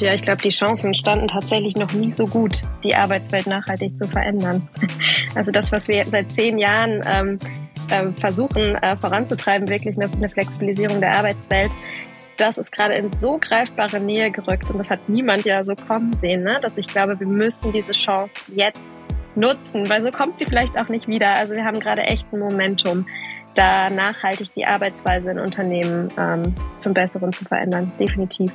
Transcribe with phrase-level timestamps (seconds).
[0.00, 4.06] Ja, ich glaube, die Chancen standen tatsächlich noch nie so gut, die Arbeitswelt nachhaltig zu
[4.06, 4.68] verändern.
[5.36, 7.38] Also das, was wir seit zehn Jahren ähm,
[7.88, 11.70] äh, versuchen äh, voranzutreiben, wirklich eine, eine Flexibilisierung der Arbeitswelt,
[12.36, 16.16] das ist gerade in so greifbare Nähe gerückt und das hat niemand ja so kommen
[16.20, 16.58] sehen, ne?
[16.60, 18.80] dass ich glaube, wir müssen diese Chance jetzt
[19.36, 21.36] nutzen, weil so kommt sie vielleicht auch nicht wieder.
[21.36, 23.06] Also wir haben gerade echt ein Momentum,
[23.54, 27.92] da nachhaltig die Arbeitsweise in Unternehmen ähm, zum Besseren zu verändern.
[28.00, 28.50] Definitiv.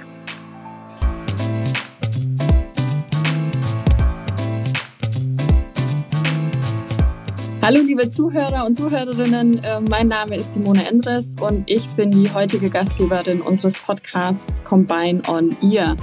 [7.65, 12.31] Hallo liebe Zuhörer und Zuhörerinnen, äh, mein Name ist Simone Endres und ich bin die
[12.31, 15.97] heutige Gastgeberin unseres Podcasts Combine on Ear.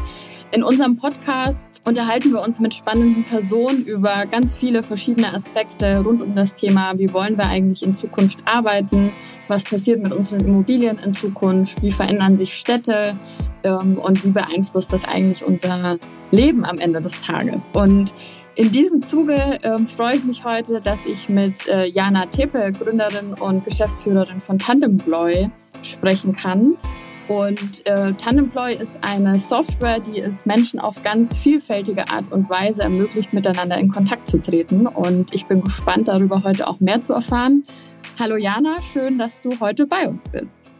[0.51, 6.21] In unserem Podcast unterhalten wir uns mit spannenden Personen über ganz viele verschiedene Aspekte rund
[6.21, 9.13] um das Thema, wie wollen wir eigentlich in Zukunft arbeiten,
[9.47, 13.17] was passiert mit unseren Immobilien in Zukunft, wie verändern sich Städte
[13.63, 15.97] ähm, und wie beeinflusst das eigentlich unser
[16.33, 17.71] Leben am Ende des Tages.
[17.73, 18.13] Und
[18.55, 23.35] in diesem Zuge ähm, freue ich mich heute, dass ich mit äh, Jana Tepe, Gründerin
[23.35, 25.49] und Geschäftsführerin von Tandemploy,
[25.83, 26.77] sprechen kann.
[27.29, 32.83] Und äh, Tandemploy ist eine Software, die es Menschen auf ganz vielfältige Art und Weise
[32.83, 34.87] ermöglicht, miteinander in Kontakt zu treten.
[34.87, 37.65] Und ich bin gespannt, darüber heute auch mehr zu erfahren.
[38.19, 40.71] Hallo Jana, schön, dass du heute bei uns bist.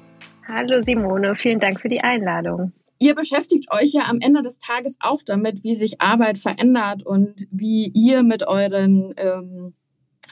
[0.47, 2.73] Hallo Simone, vielen Dank für die Einladung.
[3.03, 7.49] Ihr beschäftigt euch ja am Ende des Tages auch damit, wie sich Arbeit verändert und
[7.51, 9.75] wie ihr mit euren, ähm,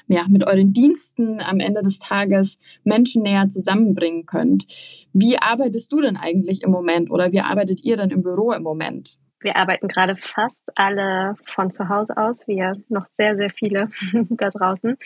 [0.07, 4.67] ja, mit euren Diensten am Ende des Tages Menschen näher zusammenbringen könnt.
[5.13, 8.63] Wie arbeitest du denn eigentlich im Moment oder wie arbeitet ihr denn im Büro im
[8.63, 9.19] Moment?
[9.41, 13.89] Wir arbeiten gerade fast alle von zu Hause aus, wir noch sehr, sehr viele
[14.31, 14.97] da draußen.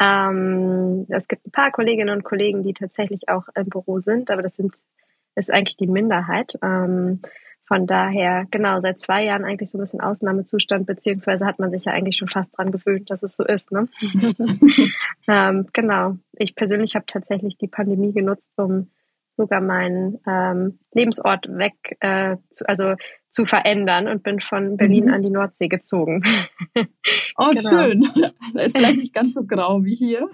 [0.00, 4.40] Ähm, es gibt ein paar Kolleginnen und Kollegen, die tatsächlich auch im Büro sind, aber
[4.40, 4.78] das sind
[5.34, 6.58] ist eigentlich die Minderheit.
[6.62, 7.20] Ähm,
[7.66, 11.84] von daher, genau, seit zwei Jahren eigentlich so ein bisschen Ausnahmezustand, beziehungsweise hat man sich
[11.84, 13.72] ja eigentlich schon fast dran gewöhnt, dass es so ist.
[13.72, 13.88] Ne?
[15.28, 16.16] ähm, genau.
[16.32, 18.90] Ich persönlich habe tatsächlich die Pandemie genutzt, um
[19.30, 22.96] sogar meinen ähm, Lebensort weg, äh, zu, also
[23.30, 25.14] zu verändern und bin von Berlin mhm.
[25.14, 26.22] an die Nordsee gezogen.
[27.36, 27.70] oh, genau.
[27.70, 28.04] schön.
[28.54, 30.28] Da ist vielleicht nicht ganz so grau wie hier.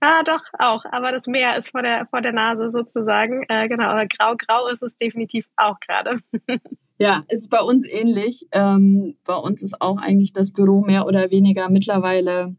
[0.00, 0.84] Ah, doch, auch.
[0.92, 3.44] Aber das Meer ist vor der, vor der Nase sozusagen.
[3.48, 6.20] Äh, genau, aber grau-grau ist es definitiv auch gerade.
[7.00, 8.48] Ja, ist bei uns ähnlich.
[8.50, 12.56] Ähm, bei uns ist auch eigentlich das Büro mehr oder weniger mittlerweile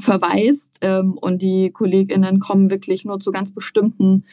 [0.00, 4.24] verwaist ähm, und die KollegInnen kommen wirklich nur zu ganz bestimmten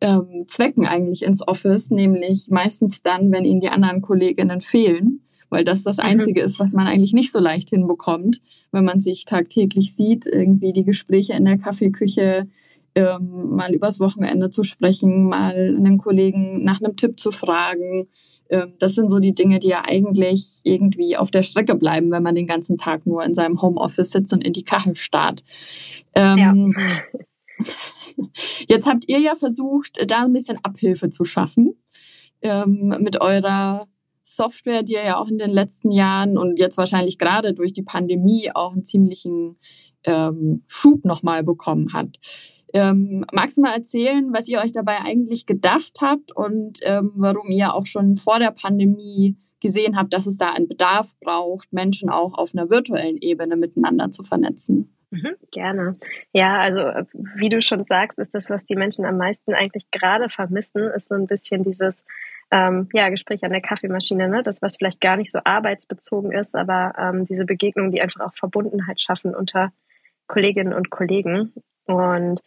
[0.00, 5.64] ähm, Zwecken eigentlich ins Office, nämlich meistens dann, wenn ihnen die anderen KollegInnen fehlen weil
[5.64, 6.04] das das mhm.
[6.04, 8.40] Einzige ist, was man eigentlich nicht so leicht hinbekommt,
[8.72, 12.48] wenn man sich tagtäglich sieht, irgendwie die Gespräche in der Kaffeeküche,
[12.94, 18.08] ähm, mal übers Wochenende zu sprechen, mal einen Kollegen nach einem Tipp zu fragen.
[18.48, 22.22] Ähm, das sind so die Dinge, die ja eigentlich irgendwie auf der Strecke bleiben, wenn
[22.22, 25.44] man den ganzen Tag nur in seinem Homeoffice sitzt und in die Kachel starrt.
[26.14, 27.64] Ähm, ja.
[28.68, 31.74] Jetzt habt ihr ja versucht, da ein bisschen Abhilfe zu schaffen
[32.42, 33.86] ähm, mit eurer
[34.36, 38.50] Software, die ja auch in den letzten Jahren und jetzt wahrscheinlich gerade durch die Pandemie
[38.54, 39.56] auch einen ziemlichen
[40.04, 42.18] ähm, Schub nochmal bekommen hat.
[42.74, 47.50] Ähm, magst du mal erzählen, was ihr euch dabei eigentlich gedacht habt und ähm, warum
[47.50, 52.10] ihr auch schon vor der Pandemie gesehen habt, dass es da einen Bedarf braucht, Menschen
[52.10, 54.94] auch auf einer virtuellen Ebene miteinander zu vernetzen?
[55.10, 55.96] Mhm, gerne.
[56.32, 56.80] Ja, also
[57.36, 61.08] wie du schon sagst, ist das, was die Menschen am meisten eigentlich gerade vermissen, ist
[61.08, 62.04] so ein bisschen dieses
[62.50, 64.42] ähm, ja, Gespräch an der Kaffeemaschine, ne?
[64.42, 68.32] das, was vielleicht gar nicht so arbeitsbezogen ist, aber ähm, diese Begegnungen, die einfach auch
[68.32, 69.72] Verbundenheit schaffen unter
[70.26, 71.52] Kolleginnen und Kollegen.
[71.84, 72.42] Und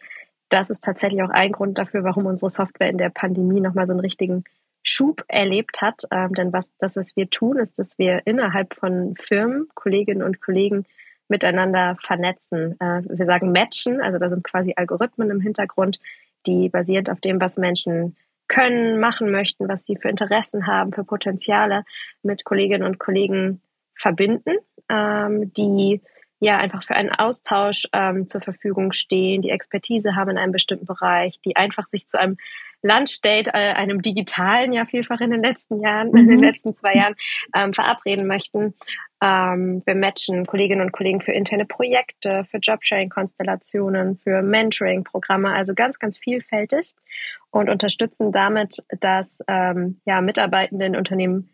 [0.48, 3.92] das ist tatsächlich auch ein Grund dafür, warum unsere Software in der Pandemie nochmal so
[3.92, 4.44] einen richtigen
[4.82, 6.02] Schub erlebt hat.
[6.10, 10.40] Ähm, denn was das, was wir tun, ist, dass wir innerhalb von Firmen, Kolleginnen und
[10.40, 10.84] Kollegen
[11.28, 12.78] miteinander vernetzen.
[12.80, 16.00] Äh, wir sagen matchen, also da sind quasi Algorithmen im Hintergrund,
[16.46, 18.16] die basierend auf dem, was Menschen
[18.52, 21.84] können, machen möchten, was sie für Interessen haben, für Potenziale
[22.22, 23.62] mit Kolleginnen und Kollegen
[23.94, 24.56] verbinden,
[24.90, 26.02] ähm, die
[26.38, 30.84] ja einfach für einen Austausch ähm, zur Verfügung stehen, die Expertise haben in einem bestimmten
[30.84, 32.36] Bereich, die einfach sich zu einem
[32.82, 36.16] Lunch-Date, äh, einem digitalen ja vielfach in den letzten Jahren, mhm.
[36.16, 36.44] in den mhm.
[36.44, 37.14] letzten zwei Jahren
[37.54, 38.74] ähm, verabreden möchten.
[39.22, 45.98] Ähm, wir matchen Kolleginnen und Kollegen für interne Projekte, für Jobsharing-Konstellationen, für Mentoring-Programme, also ganz,
[45.98, 46.94] ganz vielfältig
[47.50, 51.51] und unterstützen damit, dass ähm, ja, Mitarbeitende in Unternehmen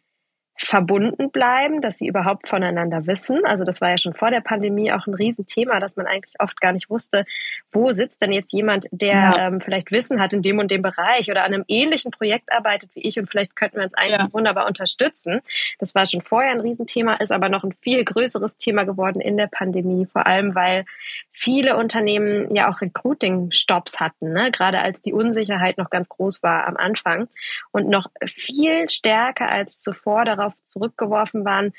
[0.60, 3.44] verbunden bleiben, dass sie überhaupt voneinander wissen.
[3.44, 6.60] Also das war ja schon vor der Pandemie auch ein Riesenthema, dass man eigentlich oft
[6.60, 7.24] gar nicht wusste,
[7.70, 9.46] wo sitzt denn jetzt jemand, der ja.
[9.46, 12.90] ähm, vielleicht Wissen hat in dem und dem Bereich oder an einem ähnlichen Projekt arbeitet
[12.94, 14.32] wie ich und vielleicht könnten wir uns eigentlich ja.
[14.32, 15.40] wunderbar unterstützen.
[15.78, 19.36] Das war schon vorher ein Riesenthema, ist aber noch ein viel größeres Thema geworden in
[19.36, 20.84] der Pandemie, vor allem weil
[21.30, 24.50] viele Unternehmen ja auch Recruiting-Stops hatten, ne?
[24.50, 27.28] gerade als die Unsicherheit noch ganz groß war am Anfang
[27.70, 31.72] und noch viel stärker als zuvor darauf darauf zurückgeworfen waren,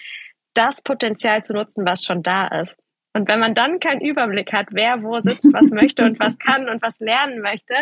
[0.53, 2.77] das Potenzial zu nutzen, was schon da ist.
[3.13, 6.69] Und wenn man dann keinen Überblick hat, wer wo sitzt, was möchte und was kann
[6.69, 7.73] und was lernen möchte,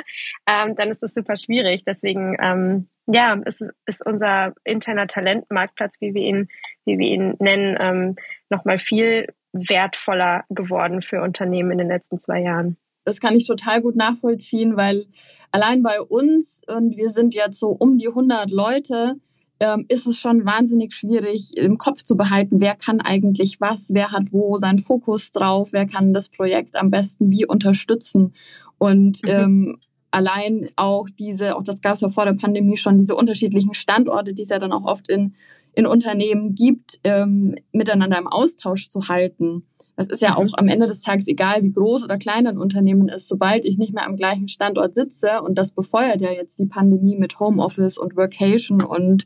[0.47, 1.83] ähm, dann ist das super schwierig.
[1.83, 6.47] Deswegen, ähm, ja, ist, ist unser interner Talentmarktplatz, wie wir ihn,
[6.85, 8.15] wie wir ihn nennen, ähm,
[8.49, 12.77] nochmal viel wertvoller geworden für Unternehmen in den letzten zwei Jahren.
[13.03, 15.05] Das kann ich total gut nachvollziehen, weil
[15.51, 19.15] allein bei uns, und wir sind jetzt so um die 100 Leute,
[19.59, 24.11] ähm, ist es schon wahnsinnig schwierig im Kopf zu behalten, wer kann eigentlich was, wer
[24.11, 28.33] hat wo seinen Fokus drauf, wer kann das Projekt am besten wie unterstützen.
[28.77, 29.29] Und mhm.
[29.29, 29.77] ähm,
[30.11, 34.33] allein auch diese, auch das gab es ja vor der Pandemie schon, diese unterschiedlichen Standorte,
[34.33, 35.33] die es ja dann auch oft in,
[35.77, 39.67] in Unternehmen gibt, ähm, miteinander im Austausch zu halten.
[39.95, 43.09] Das ist ja auch am Ende des Tages egal, wie groß oder klein ein Unternehmen
[43.09, 46.65] ist, sobald ich nicht mehr am gleichen Standort sitze und das befeuert ja jetzt die
[46.65, 49.25] Pandemie mit Homeoffice und Workation und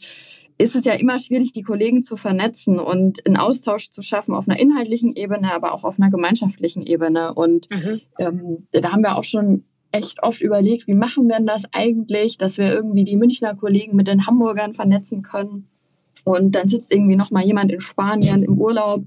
[0.58, 4.48] ist es ja immer schwierig, die Kollegen zu vernetzen und einen Austausch zu schaffen auf
[4.48, 7.34] einer inhaltlichen Ebene, aber auch auf einer gemeinschaftlichen Ebene.
[7.34, 8.02] Und mhm.
[8.20, 12.38] ähm, da haben wir auch schon echt oft überlegt, wie machen wir denn das eigentlich,
[12.38, 15.71] dass wir irgendwie die Münchner Kollegen mit den Hamburgern vernetzen können.
[16.26, 19.04] Und dann sitzt irgendwie noch mal jemand in Spanien im Urlaub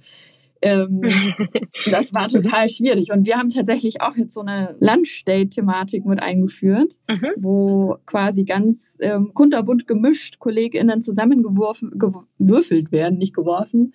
[0.64, 1.02] ähm,
[1.90, 3.12] das war total schwierig.
[3.12, 7.28] Und wir haben tatsächlich auch jetzt so eine Lunchdate-Thematik mit eingeführt, mhm.
[7.37, 13.93] wo quasi ganz ähm, kunterbunt gemischt KollegInnen zusammengeworfen, gewürfelt werden, nicht geworfen,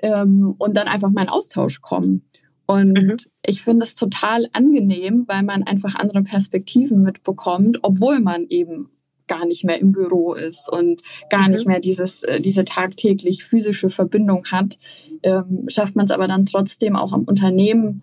[0.00, 2.22] ähm, und dann einfach mal in Austausch kommen.
[2.66, 3.16] Und mhm.
[3.44, 8.90] ich finde es total angenehm, weil man einfach andere Perspektiven mitbekommt, obwohl man eben
[9.30, 11.52] gar nicht mehr im Büro ist und gar mhm.
[11.52, 14.76] nicht mehr dieses, äh, diese tagtäglich physische Verbindung hat,
[15.22, 18.02] ähm, schafft man es aber dann trotzdem auch am Unternehmen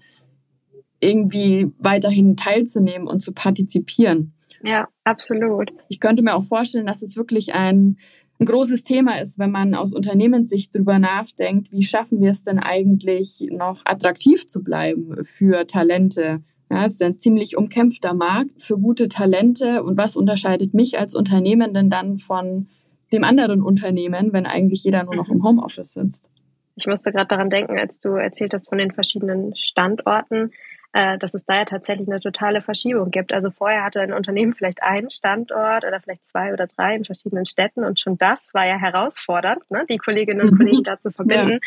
[1.01, 4.33] irgendwie weiterhin teilzunehmen und zu partizipieren.
[4.63, 5.71] Ja, absolut.
[5.89, 7.97] Ich könnte mir auch vorstellen, dass es wirklich ein,
[8.39, 12.57] ein großes Thema ist, wenn man aus Unternehmenssicht drüber nachdenkt, wie schaffen wir es denn
[12.57, 18.77] eigentlich noch attraktiv zu bleiben für Talente, ja, es ist ein ziemlich umkämpfter Markt für
[18.77, 19.83] gute Talente.
[19.83, 22.67] Und was unterscheidet mich als Unternehmen denn dann von
[23.13, 26.29] dem anderen Unternehmen, wenn eigentlich jeder nur noch im Homeoffice sitzt?
[26.75, 30.51] Ich musste gerade daran denken, als du erzählt hast von den verschiedenen Standorten
[30.93, 33.33] äh, dass es da ja tatsächlich eine totale Verschiebung gibt.
[33.33, 37.45] Also vorher hatte ein Unternehmen vielleicht einen Standort oder vielleicht zwei oder drei in verschiedenen
[37.45, 39.85] Städten und schon das war ja herausfordernd, ne?
[39.89, 41.59] die Kolleginnen und Kollegen da zu verbinden.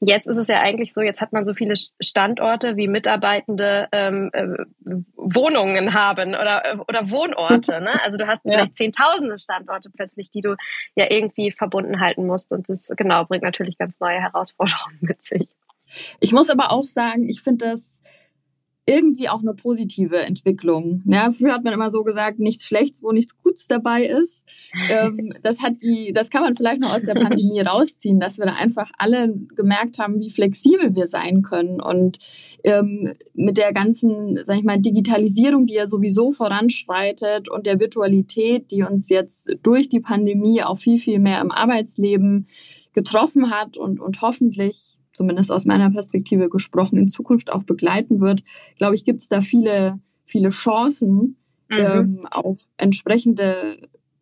[0.00, 0.14] Ja.
[0.14, 4.30] Jetzt ist es ja eigentlich so, jetzt hat man so viele Standorte wie Mitarbeitende ähm,
[4.32, 4.46] äh,
[5.16, 7.80] Wohnungen haben oder, äh, oder Wohnorte.
[7.80, 7.92] Ne?
[8.06, 8.52] Also du hast ja.
[8.52, 10.54] vielleicht zehntausende Standorte plötzlich, die du
[10.94, 15.48] ja irgendwie verbunden halten musst und das genau bringt natürlich ganz neue Herausforderungen mit sich.
[16.20, 18.00] Ich muss aber auch sagen, ich finde das
[18.86, 21.02] irgendwie auch eine positive Entwicklung.
[21.06, 24.44] Ja, früher hat man immer so gesagt, nichts Schlechtes, wo nichts Gutes dabei ist.
[24.88, 28.46] Ähm, das hat die, das kann man vielleicht noch aus der Pandemie rausziehen, dass wir
[28.46, 32.18] da einfach alle gemerkt haben, wie flexibel wir sein können und
[32.62, 38.70] ähm, mit der ganzen, sag ich mal, Digitalisierung, die ja sowieso voranschreitet und der Virtualität,
[38.70, 42.46] die uns jetzt durch die Pandemie auch viel viel mehr im Arbeitsleben
[42.92, 48.42] getroffen hat und und hoffentlich zumindest aus meiner Perspektive gesprochen, in Zukunft auch begleiten wird,
[48.76, 51.36] glaube ich, gibt es da viele, viele Chancen,
[51.68, 51.78] mhm.
[51.78, 53.78] ähm, auch entsprechende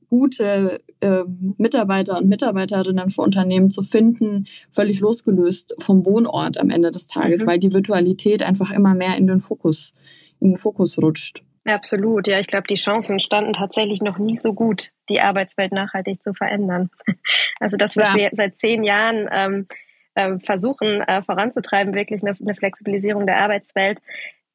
[0.08, 6.92] gute ähm, Mitarbeiter und Mitarbeiterinnen für Unternehmen zu finden, völlig losgelöst vom Wohnort am Ende
[6.92, 7.46] des Tages, mhm.
[7.48, 9.92] weil die Virtualität einfach immer mehr in den Fokus,
[10.40, 11.42] in den Fokus rutscht.
[11.64, 12.38] Absolut, ja.
[12.38, 16.90] Ich glaube, die Chancen standen tatsächlich noch nie so gut, die Arbeitswelt nachhaltig zu verändern.
[17.60, 18.18] Also das, was ja.
[18.18, 19.66] wir seit zehn Jahren ähm,
[20.14, 24.00] äh, versuchen äh, voranzutreiben, wirklich eine, eine Flexibilisierung der Arbeitswelt,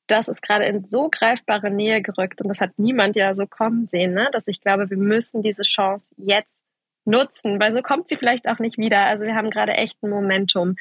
[0.09, 3.85] das ist gerade in so greifbare Nähe gerückt und das hat niemand ja so kommen
[3.85, 4.29] sehen, ne?
[4.31, 6.59] dass ich glaube, wir müssen diese Chance jetzt
[7.05, 9.01] nutzen, weil so kommt sie vielleicht auch nicht wieder.
[9.01, 10.75] Also wir haben gerade echt ein Momentum,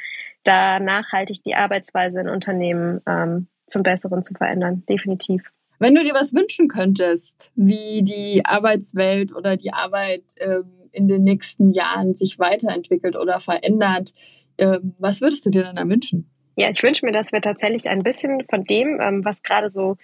[0.45, 5.51] da nachhaltig die Arbeitsweise in Unternehmen ähm, zum Besseren zu verändern, definitiv.
[5.79, 11.23] Wenn du dir was wünschen könntest, wie die Arbeitswelt oder die Arbeit ähm, in den
[11.23, 14.13] nächsten Jahren sich weiterentwickelt oder verändert,
[14.59, 16.31] ähm, was würdest du dir dann da wünschen?
[16.57, 19.97] Ja, ich wünsche mir, dass wir tatsächlich ein bisschen von dem, ähm, was gerade so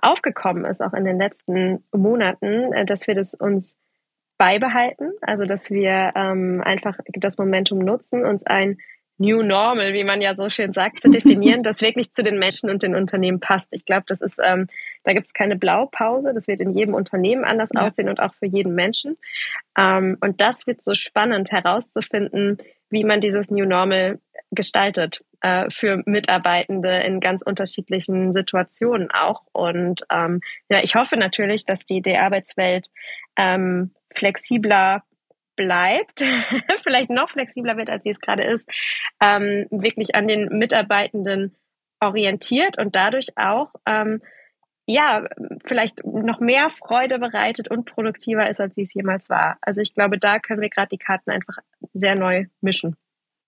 [0.00, 3.76] aufgekommen ist, auch in den letzten Monaten, äh, dass wir das uns
[4.38, 8.78] beibehalten, also dass wir ähm, einfach das Momentum nutzen, uns ein
[9.18, 12.70] New Normal, wie man ja so schön sagt, zu definieren, das wirklich zu den Menschen
[12.70, 13.68] und den Unternehmen passt.
[13.72, 14.68] Ich glaube, das ist, ähm,
[15.02, 16.32] da gibt es keine Blaupause.
[16.32, 17.84] Das wird in jedem Unternehmen anders ja.
[17.84, 19.18] aussehen und auch für jeden Menschen.
[19.76, 22.58] Ähm, und das wird so spannend herauszufinden,
[22.90, 24.20] wie man dieses New Normal
[24.50, 29.42] gestaltet äh, für Mitarbeitende in ganz unterschiedlichen Situationen auch.
[29.52, 32.90] Und ähm, ja, ich hoffe natürlich, dass die, die Arbeitswelt
[33.36, 35.02] ähm, flexibler
[35.58, 36.20] bleibt,
[36.82, 38.70] vielleicht noch flexibler wird, als sie es gerade ist,
[39.20, 41.54] ähm, wirklich an den Mitarbeitenden
[42.00, 44.22] orientiert und dadurch auch ähm,
[44.86, 45.26] ja
[45.66, 49.58] vielleicht noch mehr Freude bereitet und produktiver ist, als sie es jemals war.
[49.60, 51.58] Also ich glaube, da können wir gerade die Karten einfach
[51.92, 52.96] sehr neu mischen.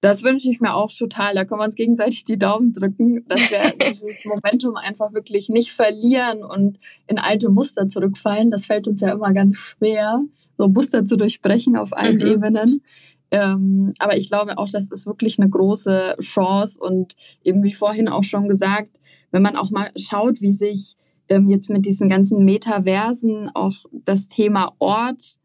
[0.00, 1.34] Das wünsche ich mir auch total.
[1.34, 5.72] Da können wir uns gegenseitig die Daumen drücken, dass wir dieses Momentum einfach wirklich nicht
[5.72, 8.50] verlieren und in alte Muster zurückfallen.
[8.50, 10.22] Das fällt uns ja immer ganz schwer,
[10.56, 12.26] so Muster zu durchbrechen auf allen mhm.
[12.26, 12.82] Ebenen.
[13.30, 17.14] Ähm, aber ich glaube auch, das ist wirklich eine große Chance und
[17.44, 20.96] eben wie vorhin auch schon gesagt, wenn man auch mal schaut, wie sich
[21.28, 25.38] ähm, jetzt mit diesen ganzen Metaversen auch das Thema Ort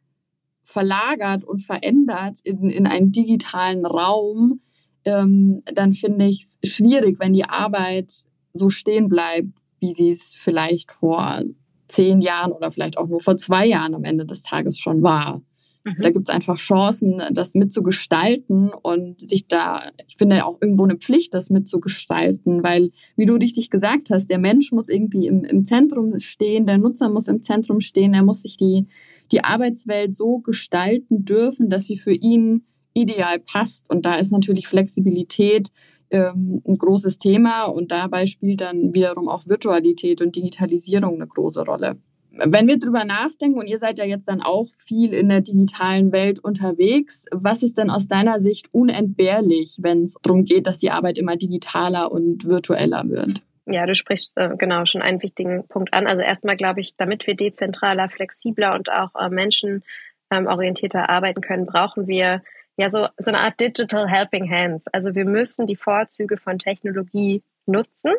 [0.66, 4.62] verlagert und verändert in, in einen digitalen Raum,
[5.06, 10.36] ähm, dann finde ich es schwierig, wenn die Arbeit so stehen bleibt, wie sie es
[10.36, 11.44] vielleicht vor
[11.88, 15.42] zehn Jahren oder vielleicht auch nur vor zwei Jahren am Ende des Tages schon war.
[15.84, 15.98] Mhm.
[16.02, 20.96] Da gibt es einfach Chancen, das mitzugestalten und sich da, ich finde auch irgendwo eine
[20.96, 25.64] Pflicht, das mitzugestalten, weil, wie du richtig gesagt hast, der Mensch muss irgendwie im, im
[25.64, 28.88] Zentrum stehen, der Nutzer muss im Zentrum stehen, er muss sich die
[29.32, 33.90] die Arbeitswelt so gestalten dürfen, dass sie für ihn ideal passt.
[33.90, 35.70] Und da ist natürlich Flexibilität
[36.10, 41.64] ähm, ein großes Thema und dabei spielt dann wiederum auch Virtualität und Digitalisierung eine große
[41.64, 41.98] Rolle.
[42.38, 46.12] Wenn wir drüber nachdenken und ihr seid ja jetzt dann auch viel in der digitalen
[46.12, 50.92] Welt unterwegs, was ist denn aus deiner Sicht unentbehrlich, wenn es darum geht, dass die
[50.92, 53.42] Arbeit immer digitaler und virtueller wird?
[53.66, 56.08] Ja, du sprichst äh, genau schon einen wichtigen Punkt an.
[56.08, 61.66] Also erstmal glaube ich, damit wir dezentraler, flexibler und auch äh, menschenorientierter ähm, arbeiten können,
[61.66, 62.44] brauchen wir
[62.78, 64.88] ja so, so eine Art Digital Helping Hands.
[64.94, 68.14] Also wir müssen die Vorzüge von Technologie nutzen,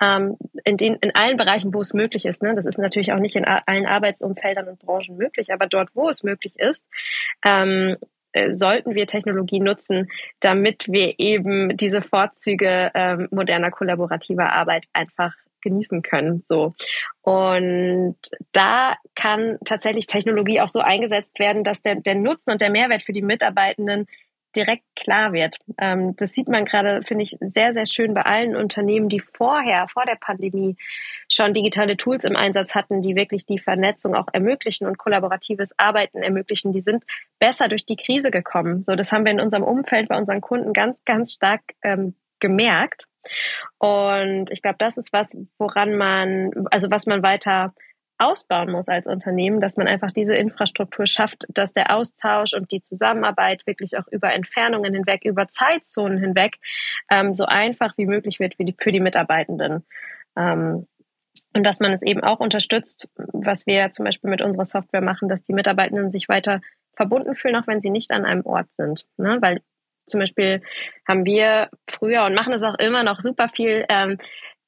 [0.00, 2.42] ähm, in, den, in allen Bereichen, wo es möglich ist.
[2.42, 2.54] Ne?
[2.54, 6.22] Das ist natürlich auch nicht in allen Arbeitsumfeldern und Branchen möglich, aber dort, wo es
[6.22, 6.88] möglich ist,
[7.44, 8.06] ähm, äh,
[8.50, 10.08] sollten wir Technologie nutzen,
[10.40, 16.40] damit wir eben diese Vorzüge ähm, moderner kollaborativer Arbeit einfach genießen können.
[16.40, 16.74] So.
[17.22, 18.16] Und
[18.52, 23.02] da kann tatsächlich Technologie auch so eingesetzt werden, dass der, der Nutzen und der Mehrwert
[23.02, 24.06] für die Mitarbeitenden
[24.56, 25.58] direkt klar wird.
[25.78, 29.86] Ähm, das sieht man gerade, finde ich, sehr, sehr schön bei allen Unternehmen, die vorher,
[29.88, 30.76] vor der Pandemie
[31.30, 36.22] schon digitale Tools im Einsatz hatten, die wirklich die Vernetzung auch ermöglichen und kollaboratives Arbeiten
[36.22, 36.72] ermöglichen.
[36.72, 37.04] Die sind
[37.38, 38.82] besser durch die Krise gekommen.
[38.82, 43.06] So, das haben wir in unserem Umfeld bei unseren Kunden ganz, ganz stark ähm, gemerkt.
[43.78, 47.72] Und ich glaube, das ist was, woran man, also was man weiter
[48.18, 52.80] ausbauen muss als Unternehmen, dass man einfach diese Infrastruktur schafft, dass der Austausch und die
[52.80, 56.56] Zusammenarbeit wirklich auch über Entfernungen hinweg, über Zeitzonen hinweg
[57.10, 59.84] ähm, so einfach wie möglich wird für die, Mitarbeitenden.
[60.36, 60.86] Ähm,
[61.54, 65.28] und dass man es eben auch unterstützt, was wir zum Beispiel mit unserer Software machen,
[65.28, 66.60] dass die Mitarbeitenden sich weiter
[66.94, 69.06] verbunden fühlen, auch wenn sie nicht an einem Ort sind.
[69.16, 69.38] Ne?
[69.40, 69.60] Weil
[70.06, 70.62] zum Beispiel
[71.06, 74.18] haben wir früher und machen es auch immer noch super viel ähm,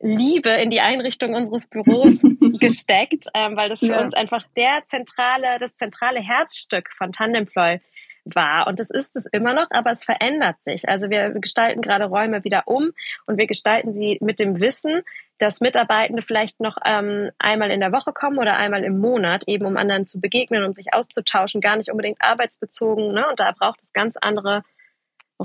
[0.00, 2.22] Liebe in die Einrichtung unseres Büros
[2.60, 4.00] gesteckt, ähm, weil das für ja.
[4.00, 7.80] uns einfach der zentrale, das zentrale Herzstück von Tandemploy
[8.24, 8.66] war.
[8.66, 10.88] Und das ist es immer noch, aber es verändert sich.
[10.88, 12.90] Also wir gestalten gerade Räume wieder um
[13.26, 15.02] und wir gestalten sie mit dem Wissen,
[15.38, 19.64] dass Mitarbeitende vielleicht noch ähm, einmal in der Woche kommen oder einmal im Monat, eben
[19.64, 23.12] um anderen zu begegnen und sich auszutauschen, gar nicht unbedingt arbeitsbezogen.
[23.12, 23.26] Ne?
[23.28, 24.62] Und da braucht es ganz andere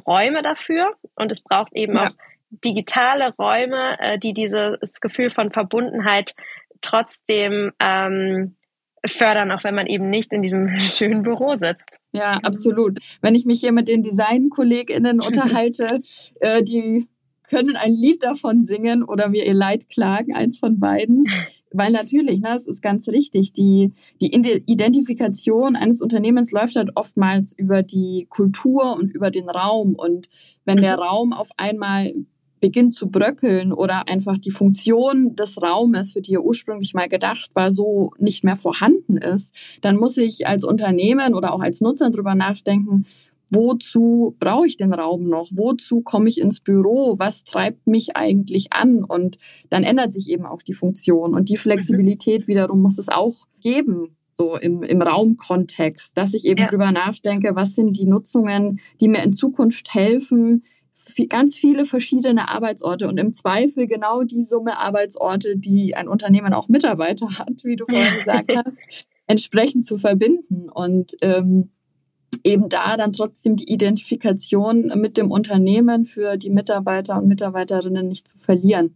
[0.06, 2.10] Räume dafür und es braucht eben ja.
[2.10, 2.14] auch
[2.64, 6.36] digitale Räume, äh, die dieses Gefühl von Verbundenheit
[6.82, 8.56] trotzdem ähm,
[9.06, 12.00] fördern, auch wenn man eben nicht in diesem schönen Büro sitzt.
[12.12, 13.00] Ja, absolut.
[13.22, 16.02] Wenn ich mich hier mit den Design-KollegInnen unterhalte,
[16.40, 17.08] äh, die
[17.48, 21.28] können ein Lied davon singen oder mir ihr Leid klagen, eins von beiden.
[21.72, 27.54] Weil natürlich, ne, es ist ganz richtig, die, die Identifikation eines Unternehmens läuft halt oftmals
[27.58, 29.94] über die Kultur und über den Raum.
[29.96, 30.28] Und
[30.64, 31.04] wenn der mhm.
[31.04, 32.14] Raum auf einmal
[32.66, 37.52] beginnt zu bröckeln oder einfach die Funktion des Raumes, für die er ursprünglich mal gedacht
[37.54, 42.10] war, so nicht mehr vorhanden ist, dann muss ich als Unternehmen oder auch als Nutzer
[42.10, 43.06] drüber nachdenken,
[43.52, 45.48] wozu brauche ich den Raum noch?
[45.54, 47.20] Wozu komme ich ins Büro?
[47.20, 49.04] Was treibt mich eigentlich an?
[49.04, 49.38] Und
[49.70, 51.36] dann ändert sich eben auch die Funktion.
[51.36, 56.62] Und die Flexibilität wiederum muss es auch geben, so im, im Raumkontext, dass ich eben
[56.62, 56.66] ja.
[56.66, 60.64] drüber nachdenke, was sind die Nutzungen, die mir in Zukunft helfen,
[61.30, 66.68] ganz viele verschiedene Arbeitsorte und im Zweifel genau die Summe Arbeitsorte, die ein Unternehmen auch
[66.68, 68.78] Mitarbeiter hat, wie du vorhin gesagt hast,
[69.28, 71.72] entsprechend zu verbinden und ähm,
[72.44, 78.28] eben da dann trotzdem die Identifikation mit dem Unternehmen für die Mitarbeiter und Mitarbeiterinnen nicht
[78.28, 78.96] zu verlieren.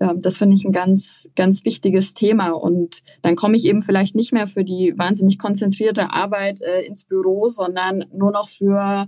[0.00, 2.50] Ähm, das finde ich ein ganz, ganz wichtiges Thema.
[2.50, 7.04] Und dann komme ich eben vielleicht nicht mehr für die wahnsinnig konzentrierte Arbeit äh, ins
[7.04, 9.06] Büro, sondern nur noch für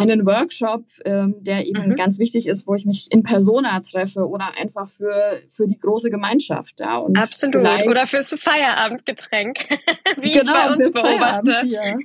[0.00, 1.94] einen Workshop, ähm, der eben mhm.
[1.94, 6.10] ganz wichtig ist, wo ich mich in Persona treffe oder einfach für, für die große
[6.10, 6.80] Gemeinschaft.
[6.80, 7.64] Ja, und Absolut.
[7.86, 9.58] Oder fürs Feierabendgetränk,
[10.20, 11.62] wie genau, ich bei uns beobachte.
[11.66, 11.98] Ja.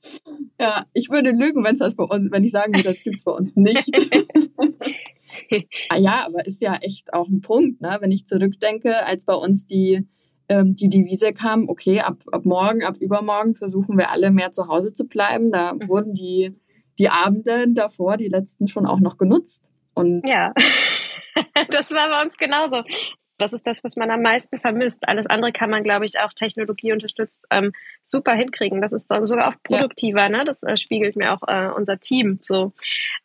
[0.60, 3.32] ja, ich würde lügen, wenn das bei uns, wenn ich sagen würde, das gibt's bei
[3.32, 3.90] uns nicht.
[5.90, 7.98] Ah ja, aber ist ja echt auch ein Punkt, ne?
[8.00, 10.08] wenn ich zurückdenke, als bei uns die
[10.50, 14.66] ähm, die Devise kam, okay, ab, ab morgen, ab übermorgen versuchen wir alle mehr zu
[14.66, 15.52] Hause zu bleiben.
[15.52, 15.88] Da mhm.
[15.88, 16.56] wurden die,
[16.98, 19.70] die Abende davor, die letzten schon auch noch genutzt.
[19.94, 20.52] Und ja,
[21.70, 22.82] das war bei uns genauso.
[23.40, 25.08] Das ist das, was man am meisten vermisst.
[25.08, 28.80] Alles andere kann man, glaube ich, auch Technologie unterstützt ähm, super hinkriegen.
[28.80, 30.20] Das ist sogar oft produktiver.
[30.20, 30.28] Ja.
[30.28, 30.44] Ne?
[30.44, 32.72] Das äh, spiegelt mir auch äh, unser Team so,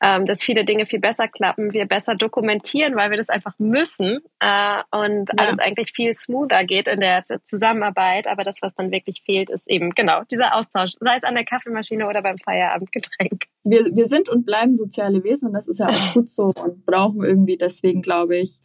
[0.01, 4.19] ähm, dass viele Dinge viel besser klappen, wir besser dokumentieren, weil wir das einfach müssen
[4.39, 5.36] äh, und ja.
[5.38, 8.27] alles eigentlich viel smoother geht in der Zusammenarbeit.
[8.27, 11.45] Aber das, was dann wirklich fehlt, ist eben genau dieser Austausch, sei es an der
[11.45, 13.45] Kaffeemaschine oder beim Feierabendgetränk.
[13.63, 16.86] Wir, wir sind und bleiben soziale Wesen und das ist ja auch gut so und
[16.86, 18.62] brauchen irgendwie deswegen, glaube ich,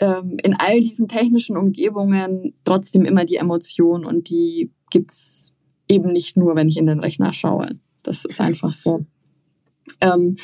[0.00, 5.52] ähm, in all diesen technischen Umgebungen trotzdem immer die Emotion und die gibt's
[5.88, 7.70] eben nicht nur, wenn ich in den Rechner schaue.
[8.02, 9.06] Das ist einfach so.
[10.00, 10.36] Ähm,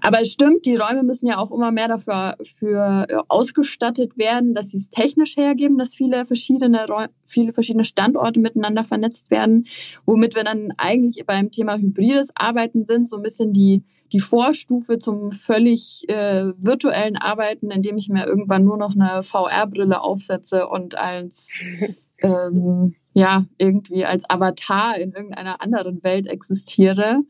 [0.00, 4.54] aber es stimmt, die Räume müssen ja auch immer mehr dafür für äh, ausgestattet werden,
[4.54, 9.66] dass sie es technisch hergeben, dass viele verschiedene Räume, viele verschiedene Standorte miteinander vernetzt werden,
[10.04, 14.98] womit wir dann eigentlich beim Thema hybrides Arbeiten sind, so ein bisschen die die Vorstufe
[14.98, 20.96] zum völlig äh, virtuellen Arbeiten, indem ich mir irgendwann nur noch eine VR-Brille aufsetze und
[20.96, 21.58] als
[22.22, 27.20] ähm, ja irgendwie als Avatar in irgendeiner anderen Welt existiere,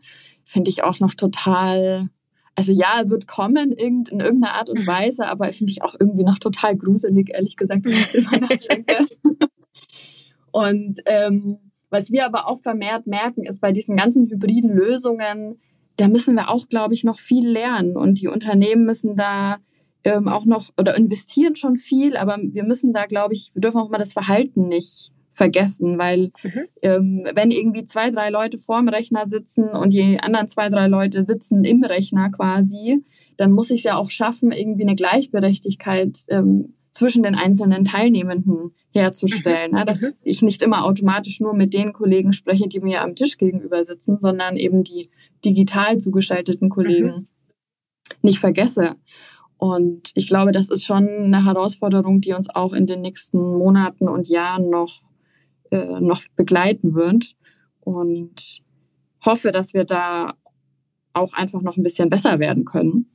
[0.45, 2.09] finde ich auch noch total.
[2.55, 6.39] Also ja, wird kommen in irgendeiner Art und Weise, aber finde ich auch irgendwie noch
[6.39, 9.07] total gruselig, ehrlich gesagt, wenn ich drüber nachdenke.
[10.51, 11.59] und ähm,
[11.91, 15.61] was wir aber auch vermehrt merken, ist bei diesen ganzen hybriden Lösungen,
[15.99, 17.97] da müssen wir auch, glaube ich, noch viel lernen.
[17.97, 19.59] Und die Unternehmen müssen da
[20.05, 23.79] ähm, auch noch oder investieren schon viel, aber wir müssen da, glaube ich, wir dürfen
[23.79, 26.63] auch mal das Verhalten nicht vergessen, weil mhm.
[26.83, 31.25] ähm, wenn irgendwie zwei, drei Leute vorm Rechner sitzen und die anderen zwei, drei Leute
[31.27, 33.05] sitzen im Rechner quasi,
[33.37, 38.73] dann muss ich es ja auch schaffen, irgendwie eine Gleichberechtigkeit ähm, zwischen den einzelnen Teilnehmenden
[38.93, 39.71] herzustellen.
[39.71, 39.87] Mhm.
[39.87, 40.15] Dass mhm.
[40.23, 44.19] ich nicht immer automatisch nur mit den Kollegen spreche, die mir am Tisch gegenüber sitzen,
[44.19, 45.09] sondern eben die
[45.45, 47.27] digital zugeschalteten Kollegen mhm.
[48.23, 48.97] nicht vergesse.
[49.59, 54.09] Und ich glaube, das ist schon eine Herausforderung, die uns auch in den nächsten Monaten
[54.09, 55.03] und Jahren noch,
[55.71, 57.37] äh, noch begleiten wird.
[57.81, 58.63] Und
[59.25, 60.35] hoffe, dass wir da
[61.13, 63.07] auch einfach noch ein bisschen besser werden können,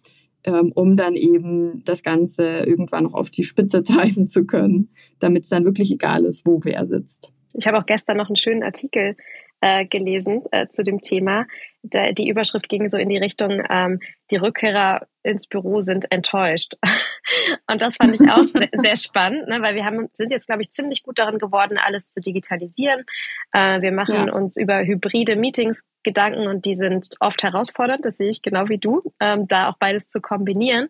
[0.45, 5.49] um dann eben das Ganze irgendwann noch auf die Spitze treiben zu können, damit es
[5.49, 7.31] dann wirklich egal ist, wo wer sitzt.
[7.53, 9.15] Ich habe auch gestern noch einen schönen Artikel
[9.61, 11.45] äh, gelesen äh, zu dem Thema.
[11.83, 13.99] Die Überschrift ging so in die Richtung, ähm,
[14.31, 16.75] die Rückkehrer ins Büro sind enttäuscht.
[17.67, 20.61] Und das fand ich auch sehr, sehr spannend, ne, weil wir haben, sind jetzt, glaube
[20.61, 23.03] ich, ziemlich gut darin geworden, alles zu digitalisieren.
[23.51, 24.33] Äh, wir machen ja.
[24.33, 28.77] uns über hybride Meetings Gedanken und die sind oft herausfordernd, das sehe ich genau wie
[28.77, 30.89] du, ähm, da auch beides zu kombinieren.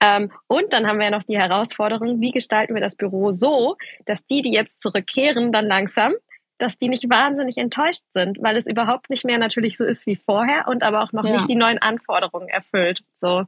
[0.00, 3.76] Ähm, und dann haben wir ja noch die Herausforderung, wie gestalten wir das Büro so,
[4.06, 6.14] dass die, die jetzt zurückkehren, dann langsam
[6.58, 10.16] dass die nicht wahnsinnig enttäuscht sind, weil es überhaupt nicht mehr natürlich so ist wie
[10.16, 11.32] vorher und aber auch noch ja.
[11.32, 13.04] nicht die neuen Anforderungen erfüllt.
[13.12, 13.44] So,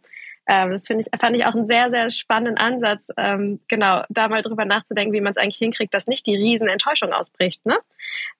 [0.46, 4.28] ähm, das finde ich, fand ich auch einen sehr, sehr spannenden Ansatz, ähm, genau, da
[4.28, 7.78] mal drüber nachzudenken, wie man es eigentlich hinkriegt, dass nicht die riesen Enttäuschung ausbricht, ne?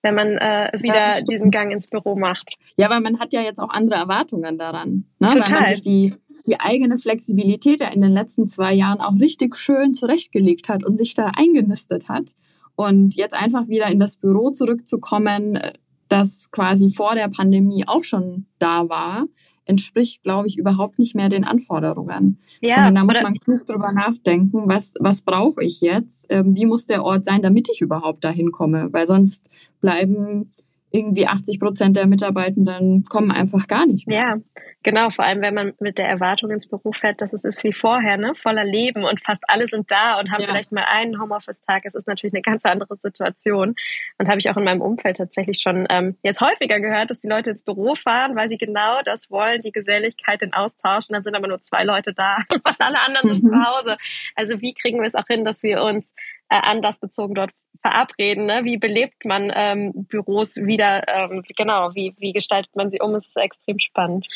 [0.03, 2.55] Wenn man äh, wieder ja, diesen Gang ins Büro macht.
[2.77, 5.29] Ja, weil man hat ja jetzt auch andere Erwartungen daran, ne?
[5.29, 5.51] Total.
[5.51, 6.15] Weil man sich die
[6.47, 10.97] die eigene Flexibilität ja in den letzten zwei Jahren auch richtig schön zurechtgelegt hat und
[10.97, 12.31] sich da eingenistet hat.
[12.79, 15.59] Und jetzt einfach wieder in das Büro zurückzukommen,
[16.07, 19.27] das quasi vor der Pandemie auch schon da war,
[19.65, 22.39] entspricht, glaube ich, überhaupt nicht mehr den Anforderungen.
[22.61, 26.27] Ja, Sondern da muss man klug drüber nachdenken, was, was brauche ich jetzt?
[26.29, 28.93] Ähm, wie muss der Ort sein, damit ich überhaupt dahin komme?
[28.93, 29.45] Weil sonst
[29.81, 30.53] bleiben
[30.91, 34.19] irgendwie 80 Prozent der Mitarbeitenden kommen einfach gar nicht mehr.
[34.19, 34.37] Ja,
[34.83, 35.11] genau.
[35.11, 38.17] Vor allem, wenn man mit der Erwartung ins Büro fährt, dass es ist wie vorher,
[38.17, 38.35] ne?
[38.35, 40.49] voller Leben und fast alle sind da und haben ja.
[40.49, 41.83] vielleicht mal einen Homeoffice-Tag.
[41.85, 43.75] Es ist natürlich eine ganz andere Situation.
[44.19, 47.29] Und habe ich auch in meinem Umfeld tatsächlich schon ähm, jetzt häufiger gehört, dass die
[47.29, 51.09] Leute ins Büro fahren, weil sie genau das wollen, die Geselligkeit, den Austausch.
[51.09, 53.49] Und dann sind aber nur zwei Leute da und alle anderen sind mhm.
[53.49, 53.97] zu Hause.
[54.35, 56.15] Also wie kriegen wir es auch hin, dass wir uns
[56.49, 57.51] äh, anlassbezogen dort
[57.83, 58.47] verabreden.
[58.47, 58.61] Ne?
[58.65, 61.03] Wie belebt man ähm, Büros wieder?
[61.09, 63.15] Ähm, genau, wie, wie gestaltet man sie um?
[63.15, 64.27] Es ist extrem spannend.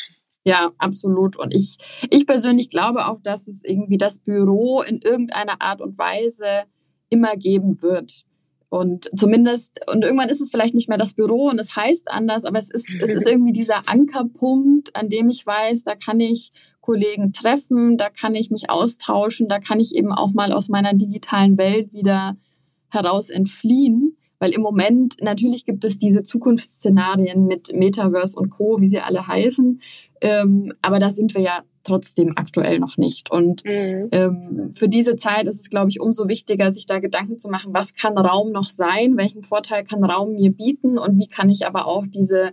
[0.44, 1.36] Ja, absolut.
[1.36, 1.78] Und ich,
[2.10, 6.64] ich persönlich glaube auch, dass es irgendwie das Büro in irgendeiner Art und Weise
[7.10, 8.24] immer geben wird.
[8.72, 12.46] Und zumindest, und irgendwann ist es vielleicht nicht mehr das Büro und es heißt anders,
[12.46, 16.52] aber es ist, es ist irgendwie dieser Ankerpunkt, an dem ich weiß, da kann ich
[16.80, 20.94] Kollegen treffen, da kann ich mich austauschen, da kann ich eben auch mal aus meiner
[20.94, 22.38] digitalen Welt wieder
[22.88, 24.16] heraus entfliehen.
[24.42, 29.28] Weil im Moment, natürlich gibt es diese Zukunftsszenarien mit Metaverse und Co., wie sie alle
[29.28, 29.80] heißen.
[30.20, 33.30] Ähm, aber da sind wir ja trotzdem aktuell noch nicht.
[33.30, 34.08] Und mhm.
[34.10, 37.72] ähm, für diese Zeit ist es, glaube ich, umso wichtiger, sich da Gedanken zu machen,
[37.72, 41.64] was kann Raum noch sein, welchen Vorteil kann Raum mir bieten und wie kann ich
[41.64, 42.50] aber auch diese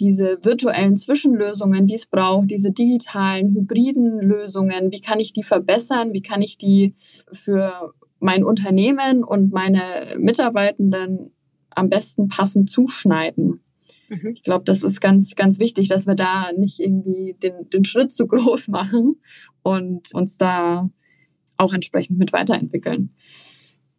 [0.00, 6.14] diese virtuellen Zwischenlösungen, die es braucht, diese digitalen, hybriden Lösungen, wie kann ich die verbessern,
[6.14, 6.94] wie kann ich die
[7.30, 9.82] für mein Unternehmen und meine
[10.18, 11.32] Mitarbeitenden
[11.70, 13.60] am besten passend zuschneiden.
[14.08, 14.32] Mhm.
[14.34, 18.12] Ich glaube, das ist ganz, ganz wichtig, dass wir da nicht irgendwie den, den Schritt
[18.12, 19.20] zu groß machen
[19.62, 20.90] und uns da
[21.56, 23.14] auch entsprechend mit weiterentwickeln.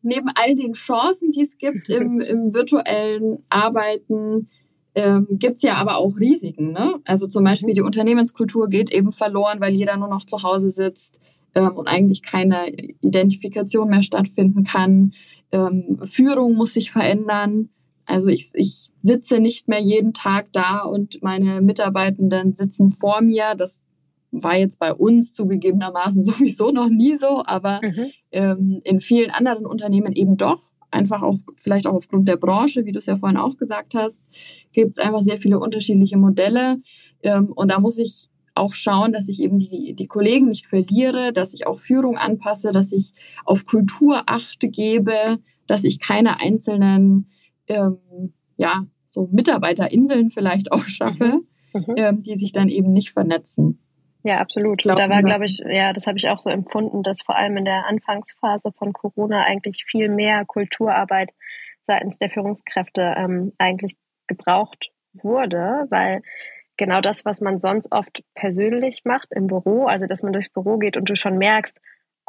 [0.03, 4.49] Neben all den Chancen, die es gibt im, im virtuellen Arbeiten,
[4.93, 6.73] ähm, gibt ja aber auch Risiken.
[6.73, 6.95] Ne?
[7.05, 7.75] Also zum Beispiel mhm.
[7.75, 11.17] die Unternehmenskultur geht eben verloren, weil jeder nur noch zu Hause sitzt
[11.55, 12.69] ähm, und eigentlich keine
[13.01, 15.11] Identifikation mehr stattfinden kann.
[15.51, 17.69] Ähm, Führung muss sich verändern.
[18.05, 23.55] Also ich, ich sitze nicht mehr jeden Tag da und meine Mitarbeitenden sitzen vor mir.
[23.57, 23.83] Das
[24.31, 28.11] war jetzt bei uns zugegebenermaßen sowieso noch nie so, aber mhm.
[28.31, 30.61] ähm, in vielen anderen Unternehmen eben doch.
[30.93, 34.25] Einfach auch, vielleicht auch aufgrund der Branche, wie du es ja vorhin auch gesagt hast,
[34.73, 36.81] gibt es einfach sehr viele unterschiedliche Modelle.
[37.23, 41.33] Ähm, und da muss ich auch schauen, dass ich eben die, die Kollegen nicht verliere,
[41.33, 43.13] dass ich auf Führung anpasse, dass ich
[43.45, 47.29] auf Kultur achte gebe, dass ich keine einzelnen
[47.67, 51.39] ähm, ja, so Mitarbeiterinseln vielleicht auch schaffe,
[51.73, 51.79] mhm.
[51.87, 51.95] Mhm.
[51.97, 53.79] Ähm, die sich dann eben nicht vernetzen.
[54.23, 54.83] Ja, absolut.
[54.83, 57.57] Glaub, da war, glaube ich, ja, das habe ich auch so empfunden, dass vor allem
[57.57, 61.31] in der Anfangsphase von Corona eigentlich viel mehr Kulturarbeit
[61.87, 66.21] seitens der Führungskräfte ähm, eigentlich gebraucht wurde, weil
[66.81, 70.79] genau das, was man sonst oft persönlich macht im Büro, also dass man durchs Büro
[70.79, 71.79] geht und du schon merkst,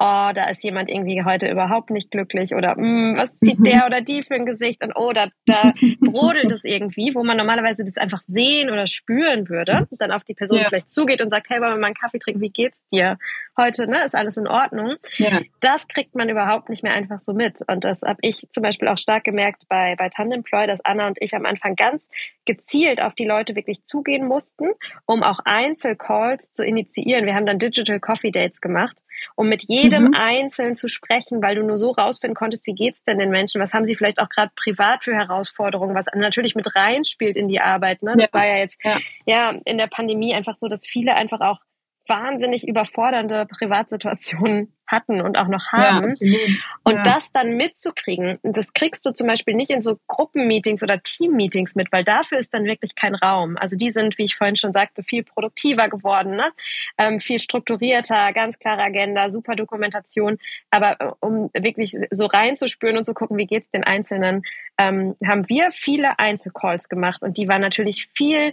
[0.02, 3.64] oh, da ist jemand irgendwie heute überhaupt nicht glücklich oder mm, was zieht mhm.
[3.64, 7.36] der oder die für ein Gesicht und oh, da, da brodelt es irgendwie, wo man
[7.36, 10.64] normalerweise das einfach sehen oder spüren würde, dann auf die Person ja.
[10.68, 13.16] vielleicht zugeht und sagt, hey, wollen wir mal einen Kaffee trinken, wie geht's dir
[13.56, 14.96] heute, ne, ist alles in Ordnung?
[15.18, 15.38] Ja.
[15.60, 18.88] Das kriegt man überhaupt nicht mehr einfach so mit und das habe ich zum Beispiel
[18.88, 22.08] auch stark gemerkt bei, bei Tandemploy, dass Anna und ich am Anfang ganz
[22.44, 24.70] gezielt auf die Leute wirklich zugehen mussten,
[25.06, 27.24] um auch Einzelcalls zu initiieren.
[27.24, 28.98] Wir haben dann Digital Coffee Dates gemacht,
[29.36, 30.14] um mit jedem mhm.
[30.14, 33.74] Einzelnen zu sprechen, weil du nur so rausfinden konntest, wie geht's denn den Menschen, was
[33.74, 38.02] haben sie vielleicht auch gerade privat für Herausforderungen, was natürlich mit reinspielt in die Arbeit.
[38.02, 38.14] Ne?
[38.16, 38.38] Das ja.
[38.38, 38.96] war ja jetzt ja.
[39.26, 41.60] ja in der Pandemie einfach so, dass viele einfach auch
[42.06, 46.12] wahnsinnig überfordernde Privatsituationen hatten und auch noch haben.
[46.20, 46.38] Ja,
[46.84, 47.02] und ja.
[47.02, 51.90] das dann mitzukriegen, das kriegst du zum Beispiel nicht in so Gruppenmeetings oder Teammeetings mit,
[51.92, 53.56] weil dafür ist dann wirklich kein Raum.
[53.56, 56.50] Also die sind, wie ich vorhin schon sagte, viel produktiver geworden, ne?
[56.98, 60.38] Ähm, viel strukturierter, ganz klare Agenda, super Dokumentation.
[60.70, 64.42] Aber äh, um wirklich so reinzuspüren und zu gucken, wie geht's den Einzelnen,
[64.78, 68.52] ähm, haben wir viele Einzelcalls gemacht und die waren natürlich viel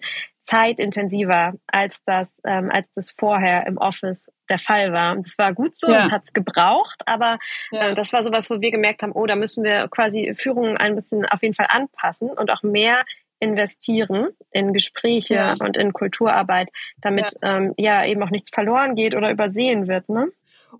[0.50, 5.16] zeitintensiver, als das, ähm, als das vorher im Office der Fall war.
[5.16, 6.00] Das war gut so, ja.
[6.00, 7.38] es hat's gebraucht, aber
[7.72, 7.90] ja.
[7.90, 10.96] äh, das war sowas, wo wir gemerkt haben, oh, da müssen wir quasi Führungen ein
[10.96, 13.04] bisschen auf jeden Fall anpassen und auch mehr
[13.40, 15.56] investieren in Gespräche ja.
[15.60, 16.70] und in Kulturarbeit,
[17.02, 17.58] damit ja.
[17.58, 20.10] Ähm, ja eben auch nichts verloren geht oder übersehen wird.
[20.10, 20.32] Ne?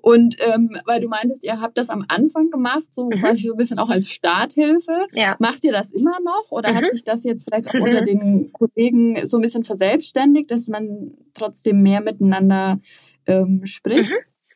[0.02, 3.20] Und ähm, weil du meintest, ihr habt das am Anfang gemacht, so mhm.
[3.20, 5.08] quasi so ein bisschen auch als Starthilfe.
[5.14, 5.36] Ja.
[5.40, 6.78] Macht ihr das immer noch oder mhm.
[6.78, 7.84] hat sich das jetzt vielleicht auch mhm.
[7.84, 12.80] unter den Kollegen so ein bisschen verselbstständigt, dass man trotzdem mehr miteinander
[13.26, 14.14] ähm, spricht?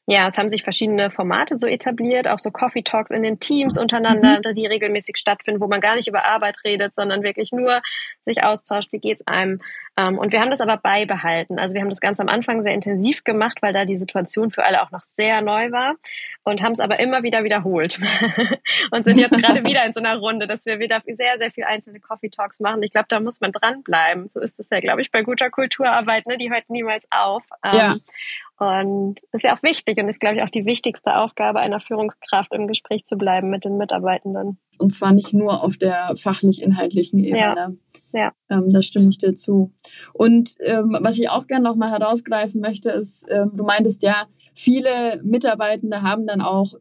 [0.07, 0.13] Mhm.
[0.13, 3.77] ja, es haben sich verschiedene Formate so etabliert, auch so Coffee Talks in den Teams
[3.77, 4.53] untereinander, mhm.
[4.55, 7.81] die regelmäßig stattfinden, wo man gar nicht über Arbeit redet, sondern wirklich nur
[8.21, 9.61] sich austauscht, wie geht's einem.
[9.95, 11.59] Ähm, und wir haben das aber beibehalten.
[11.59, 14.63] Also wir haben das ganz am Anfang sehr intensiv gemacht, weil da die Situation für
[14.65, 15.95] alle auch noch sehr neu war
[16.43, 17.99] und haben es aber immer wieder wiederholt
[18.91, 21.63] und sind jetzt gerade wieder in so einer Runde, dass wir wieder sehr, sehr viel
[21.63, 22.81] einzelne Coffee Talks machen.
[22.81, 24.29] Ich glaube, da muss man dranbleiben.
[24.29, 26.25] So ist es ja, glaube ich, bei guter Kulturarbeit.
[26.25, 26.37] Ne?
[26.37, 27.43] Die hört niemals auf.
[27.63, 27.97] Ja.
[28.63, 31.79] Und das ist ja auch wichtig und ist, glaube ich, auch die wichtigste Aufgabe einer
[31.79, 34.57] Führungskraft, im Gespräch zu bleiben mit den Mitarbeitenden.
[34.77, 37.77] Und zwar nicht nur auf der fachlich-inhaltlichen Ebene.
[38.13, 38.13] Ja.
[38.13, 38.31] ja.
[38.49, 39.71] Ähm, da stimme ich dir zu.
[40.13, 45.21] Und ähm, was ich auch gerne nochmal herausgreifen möchte, ist, ähm, du meintest ja, viele
[45.23, 46.73] Mitarbeitende haben dann auch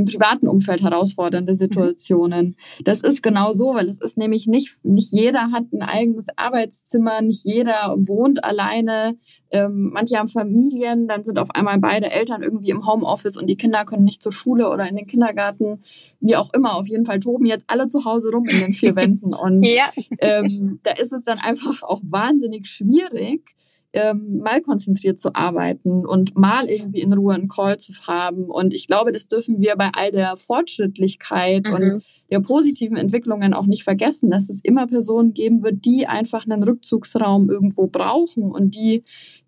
[0.00, 2.56] im privaten Umfeld herausfordernde Situationen.
[2.84, 7.20] Das ist genau so, weil es ist nämlich nicht, nicht jeder hat ein eigenes Arbeitszimmer,
[7.20, 9.16] nicht jeder wohnt alleine.
[9.50, 13.56] Ähm, manche haben Familien, dann sind auf einmal beide Eltern irgendwie im Homeoffice und die
[13.56, 15.80] Kinder können nicht zur Schule oder in den Kindergarten,
[16.20, 16.76] wie auch immer.
[16.76, 19.34] Auf jeden Fall toben jetzt alle zu Hause rum in den vier Wänden.
[19.34, 19.90] Und ja.
[20.18, 23.42] ähm, da ist es dann einfach auch wahnsinnig schwierig,
[23.92, 28.44] ähm, mal konzentriert zu arbeiten und mal irgendwie in Ruhe einen Call zu haben.
[28.44, 31.72] Und ich glaube, das dürfen wir bei all der Fortschrittlichkeit mhm.
[31.72, 36.46] und der positiven Entwicklungen auch nicht vergessen, dass es immer Personen geben wird, die einfach
[36.46, 39.02] einen Rückzugsraum irgendwo brauchen und die,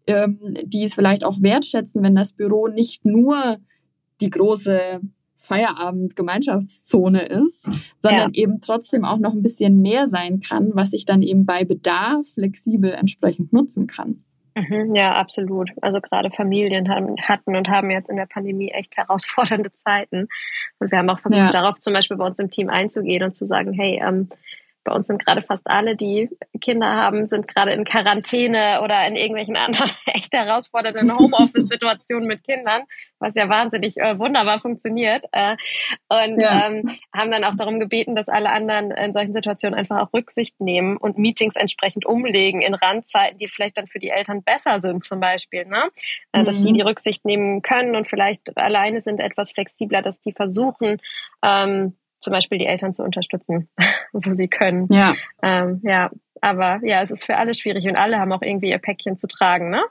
[0.07, 3.37] ähm, die es vielleicht auch wertschätzen, wenn das Büro nicht nur
[4.21, 5.01] die große
[5.37, 8.43] Feierabend-Gemeinschaftszone ist, sondern ja.
[8.43, 12.27] eben trotzdem auch noch ein bisschen mehr sein kann, was ich dann eben bei Bedarf
[12.35, 14.25] flexibel entsprechend nutzen kann.
[14.55, 15.71] Mhm, ja, absolut.
[15.81, 20.29] Also gerade Familien haben, hatten und haben jetzt in der Pandemie echt herausfordernde Zeiten.
[20.79, 21.51] Und wir haben auch versucht, ja.
[21.51, 24.29] darauf zum Beispiel bei uns im Team einzugehen und zu sagen, hey, ähm,
[24.85, 26.29] bei uns sind gerade fast alle, die
[26.61, 32.83] Kinder haben, sind gerade in Quarantäne oder in irgendwelchen anderen echt herausfordernden Homeoffice-Situationen mit Kindern,
[33.19, 35.25] was ja wahnsinnig äh, wunderbar funktioniert.
[35.33, 35.57] Äh,
[36.09, 36.67] und ja.
[36.67, 40.61] ähm, haben dann auch darum gebeten, dass alle anderen in solchen Situationen einfach auch Rücksicht
[40.61, 45.05] nehmen und Meetings entsprechend umlegen in Randzeiten, die vielleicht dann für die Eltern besser sind
[45.05, 45.65] zum Beispiel.
[45.67, 45.91] Ne?
[46.33, 46.45] Äh, mhm.
[46.45, 50.99] Dass die die Rücksicht nehmen können und vielleicht alleine sind etwas flexibler, dass die versuchen,
[51.43, 53.69] ähm, zum Beispiel die Eltern zu unterstützen,
[54.13, 54.89] wo sie können.
[54.91, 55.15] Ja.
[55.43, 58.79] Ähm, ja, aber ja, es ist für alle schwierig und alle haben auch irgendwie ihr
[58.79, 59.71] Päckchen zu tragen.
[59.71, 59.83] Ne?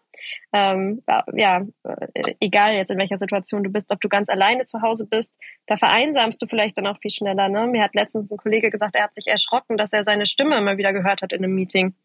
[0.52, 1.02] Ähm,
[1.34, 5.08] ja, äh, egal jetzt in welcher Situation du bist, ob du ganz alleine zu Hause
[5.08, 5.34] bist,
[5.68, 7.48] da vereinsamst du vielleicht dann auch viel schneller.
[7.48, 7.68] Ne?
[7.68, 10.78] Mir hat letztens ein Kollege gesagt, er hat sich erschrocken, dass er seine Stimme immer
[10.78, 11.96] wieder gehört hat in einem Meeting.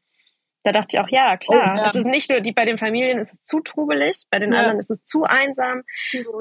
[0.66, 1.74] Da dachte ich auch, ja, klar.
[1.74, 1.87] Oh, ja.
[1.87, 4.59] Es ist nicht nur, die bei den Familien ist es zu trubelig, bei den ja.
[4.59, 5.85] anderen ist es zu einsam.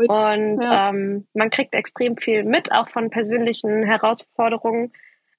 [0.08, 0.90] Und ja.
[0.90, 4.94] ähm, man kriegt extrem viel mit, auch von persönlichen Herausforderungen.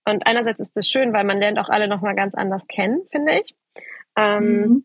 [0.05, 3.41] Und einerseits ist das schön, weil man lernt auch alle nochmal ganz anders kennen, finde
[3.41, 3.57] ich.
[4.17, 4.85] Ähm, mhm.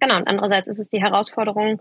[0.00, 1.80] Genau, und andererseits ist es die Herausforderung,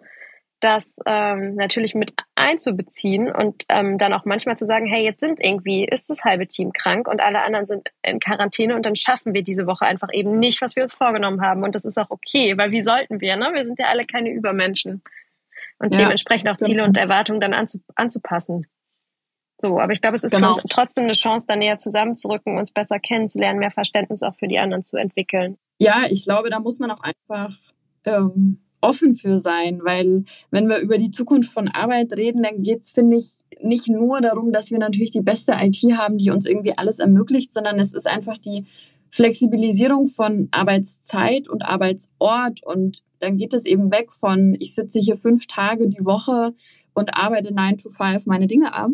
[0.60, 5.43] das ähm, natürlich mit einzubeziehen und ähm, dann auch manchmal zu sagen, hey, jetzt sind
[5.43, 9.34] irgendwie, ist das halbe Team krank und alle anderen sind in Quarantäne und dann schaffen
[9.34, 11.63] wir diese Woche einfach eben nicht, was wir uns vorgenommen haben.
[11.63, 13.52] Und das ist auch okay, weil wie sollten wir, ne?
[13.54, 15.02] Wir sind ja alle keine Übermenschen.
[15.80, 18.67] Und ja, dementsprechend auch Ziele und Erwartungen dann anzu anzupassen.
[19.62, 20.54] So, aber ich glaube, es ist genau.
[20.54, 24.48] für uns trotzdem eine Chance, da näher zusammenzurücken, uns besser kennenzulernen, mehr Verständnis auch für
[24.48, 25.58] die anderen zu entwickeln.
[25.80, 27.54] Ja, ich glaube, da muss man auch einfach
[28.06, 32.91] ähm, offen für sein, weil wenn wir über die Zukunft von Arbeit reden, dann geht's
[32.91, 36.77] finde ich, nicht nur darum, dass wir natürlich die beste IT haben, die uns irgendwie
[36.77, 38.65] alles ermöglicht, sondern es ist einfach die
[39.11, 45.17] Flexibilisierung von Arbeitszeit und Arbeitsort und dann geht es eben weg von, ich sitze hier
[45.17, 46.53] fünf Tage die Woche
[46.93, 48.91] und arbeite nine to five meine Dinge ab.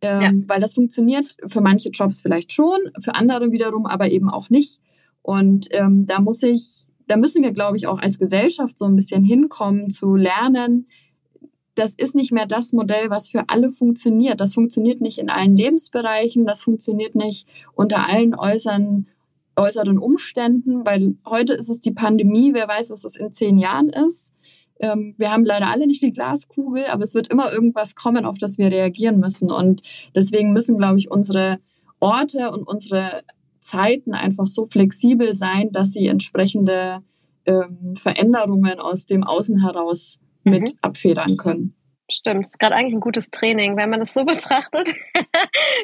[0.00, 0.32] Ähm, ja.
[0.48, 4.80] Weil das funktioniert für manche Jobs vielleicht schon, für andere wiederum aber eben auch nicht.
[5.22, 8.96] Und ähm, da muss ich da müssen wir, glaube ich, auch als Gesellschaft so ein
[8.96, 10.88] bisschen hinkommen zu lernen,
[11.74, 14.40] das ist nicht mehr das Modell, was für alle funktioniert.
[14.40, 19.08] Das funktioniert nicht in allen Lebensbereichen, das funktioniert nicht unter allen äußeren,
[19.56, 23.90] äußeren Umständen, weil heute ist es die Pandemie, wer weiß, was das in zehn Jahren
[23.90, 24.32] ist.
[24.80, 28.38] Ähm, wir haben leider alle nicht die Glaskugel, aber es wird immer irgendwas kommen, auf
[28.38, 29.50] das wir reagieren müssen.
[29.50, 29.82] Und
[30.14, 31.58] deswegen müssen, glaube ich, unsere
[32.00, 33.22] Orte und unsere
[33.62, 37.02] Zeiten einfach so flexibel sein, dass sie entsprechende
[37.46, 40.52] ähm, Veränderungen aus dem Außen heraus mhm.
[40.52, 41.74] mit abfedern können.
[42.10, 43.76] Stimmt, das ist gerade eigentlich ein gutes Training.
[43.76, 44.94] Wenn man das so betrachtet,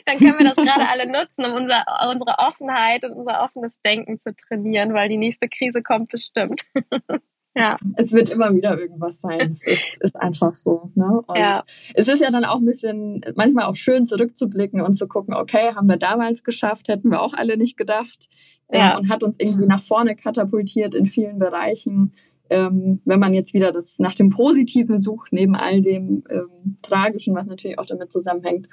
[0.05, 4.19] dann können wir das gerade alle nutzen, um unser, unsere Offenheit und unser offenes Denken
[4.21, 6.63] zu trainieren, weil die nächste Krise kommt bestimmt.
[7.59, 7.77] ja.
[7.97, 9.55] es wird immer wieder irgendwas sein.
[9.55, 10.91] Es ist, ist einfach so.
[10.95, 11.23] Ne?
[11.27, 11.65] Und ja.
[11.95, 15.75] es ist ja dann auch ein bisschen, manchmal auch schön zurückzublicken und zu gucken, okay,
[15.75, 18.29] haben wir damals geschafft, hätten wir auch alle nicht gedacht.
[18.71, 18.93] Ja.
[18.93, 22.13] Ähm, und hat uns irgendwie nach vorne katapultiert in vielen Bereichen.
[22.51, 27.35] Ähm, wenn man jetzt wieder das nach dem Positiven sucht, neben all dem ähm, Tragischen,
[27.35, 28.69] was natürlich auch damit zusammenhängt.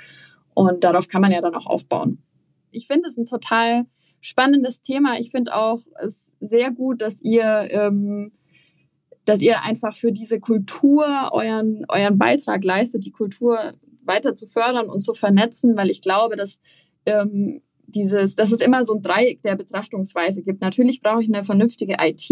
[0.53, 2.19] Und darauf kann man ja dann auch aufbauen.
[2.71, 3.85] Ich finde es ein total
[4.21, 5.19] spannendes Thema.
[5.19, 8.31] Ich finde auch es sehr gut, dass ihr, ähm,
[9.25, 13.57] dass ihr einfach für diese Kultur euren, euren Beitrag leistet, die Kultur
[14.03, 16.59] weiter zu fördern und zu vernetzen, weil ich glaube, dass
[17.05, 20.61] ähm, dieses, dass es immer so ein Dreieck der Betrachtungsweise gibt.
[20.61, 22.29] Natürlich brauche ich eine vernünftige IT,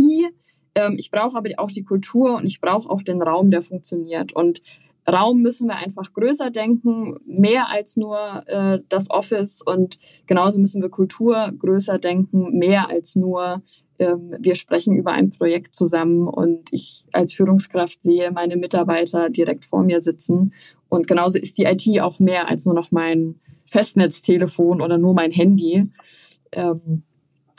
[0.75, 4.33] ähm, ich brauche aber auch die Kultur und ich brauche auch den Raum, der funktioniert.
[4.33, 4.61] Und
[5.09, 10.81] Raum müssen wir einfach größer denken, mehr als nur äh, das Office und genauso müssen
[10.81, 13.61] wir Kultur größer denken, mehr als nur
[14.39, 19.83] wir sprechen über ein Projekt zusammen und ich als Führungskraft sehe meine Mitarbeiter direkt vor
[19.83, 20.53] mir sitzen
[20.89, 25.31] und genauso ist die IT auch mehr als nur noch mein Festnetztelefon oder nur mein
[25.31, 25.89] Handy.
[26.51, 27.03] Ähm,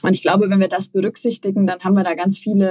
[0.02, 2.70] und ich glaube, wenn wir das berücksichtigen, dann haben wir da ganz viele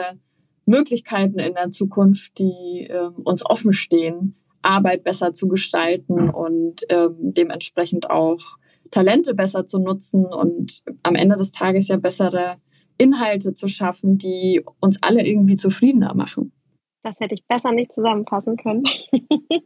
[0.65, 7.15] Möglichkeiten in der Zukunft, die ähm, uns offen stehen, Arbeit besser zu gestalten und ähm,
[7.19, 8.57] dementsprechend auch
[8.91, 12.57] Talente besser zu nutzen und am Ende des Tages ja bessere
[12.97, 16.51] Inhalte zu schaffen, die uns alle irgendwie zufriedener machen.
[17.03, 18.84] Das hätte ich besser nicht zusammenfassen können.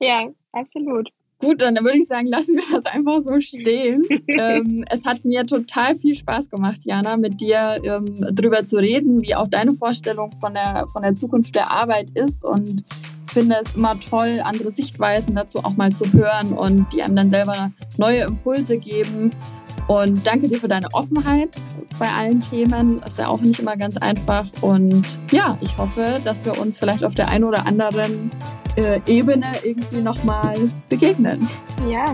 [0.00, 1.10] ja, absolut.
[1.40, 4.04] Gut, dann würde ich sagen, lassen wir das einfach so stehen.
[4.26, 9.22] ähm, es hat mir total viel Spaß gemacht, Jana, mit dir ähm, drüber zu reden,
[9.22, 12.84] wie auch deine Vorstellung von der, von der Zukunft der Arbeit ist und
[13.28, 17.30] finde es immer toll, andere Sichtweisen dazu auch mal zu hören und die einem dann
[17.30, 19.30] selber neue Impulse geben.
[19.88, 21.58] Und danke dir für deine Offenheit
[21.98, 23.02] bei allen Themen.
[23.02, 24.46] Ist ja auch nicht immer ganz einfach.
[24.60, 28.30] Und ja, ich hoffe, dass wir uns vielleicht auf der einen oder anderen
[28.76, 30.58] äh, Ebene irgendwie nochmal
[30.90, 31.46] begegnen.
[31.88, 32.12] Ja,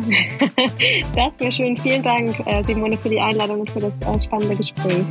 [1.16, 1.76] das wäre schön.
[1.76, 5.04] Vielen Dank, äh, Simone, für die Einladung und für das äh, spannende Gespräch.